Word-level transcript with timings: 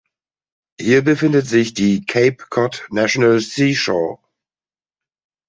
Hier 0.79 1.03
befindet 1.03 1.45
sich 1.45 1.75
die 1.75 2.03
Cape 2.03 2.45
Cod 2.49 2.87
National 2.89 3.39
Seashore. 3.39 4.17